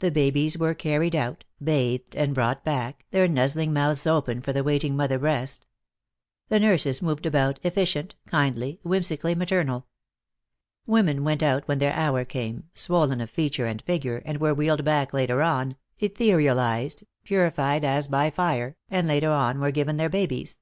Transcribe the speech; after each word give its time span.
The 0.00 0.10
babies 0.10 0.58
were 0.58 0.74
carried 0.74 1.16
out, 1.16 1.46
bathed 1.58 2.14
and 2.16 2.34
brought 2.34 2.66
back, 2.66 3.06
their 3.12 3.26
nuzzling 3.26 3.72
mouths 3.72 4.06
open 4.06 4.42
for 4.42 4.52
the 4.52 4.62
waiting 4.62 4.94
mother 4.94 5.18
breast. 5.18 5.64
The 6.50 6.60
nurses 6.60 7.00
moved 7.00 7.24
about, 7.24 7.60
efficient, 7.64 8.14
kindly, 8.26 8.78
whimsically 8.82 9.34
maternal. 9.34 9.86
Women 10.86 11.24
went 11.24 11.42
out 11.42 11.66
when 11.66 11.78
their 11.78 11.94
hour 11.94 12.26
came, 12.26 12.64
swollen 12.74 13.22
of 13.22 13.30
feature 13.30 13.64
and 13.64 13.80
figure, 13.80 14.18
and 14.26 14.36
were 14.38 14.52
wheeled 14.52 14.84
back 14.84 15.14
later 15.14 15.40
on, 15.40 15.76
etherealized, 15.98 17.04
purified 17.24 17.86
as 17.86 18.06
by 18.06 18.28
fire, 18.28 18.76
and 18.90 19.06
later 19.06 19.30
on 19.30 19.60
were 19.60 19.70
given 19.70 19.96
their 19.96 20.10
babies. 20.10 20.58